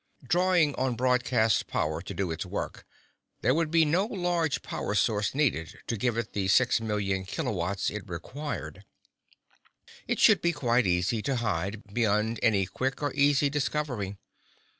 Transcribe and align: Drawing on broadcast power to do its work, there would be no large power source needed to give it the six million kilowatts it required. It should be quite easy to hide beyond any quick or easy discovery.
Drawing 0.27 0.73
on 0.77 0.95
broadcast 0.95 1.67
power 1.67 2.01
to 2.01 2.13
do 2.15 2.31
its 2.31 2.43
work, 2.43 2.87
there 3.41 3.53
would 3.53 3.69
be 3.69 3.85
no 3.85 4.07
large 4.07 4.63
power 4.63 4.95
source 4.95 5.35
needed 5.35 5.77
to 5.85 5.95
give 5.95 6.17
it 6.17 6.33
the 6.33 6.47
six 6.47 6.81
million 6.81 7.23
kilowatts 7.23 7.91
it 7.91 8.09
required. 8.09 8.83
It 10.07 10.17
should 10.17 10.41
be 10.41 10.53
quite 10.53 10.87
easy 10.87 11.21
to 11.21 11.35
hide 11.35 11.83
beyond 11.93 12.39
any 12.41 12.65
quick 12.65 13.03
or 13.03 13.13
easy 13.13 13.47
discovery. 13.47 14.17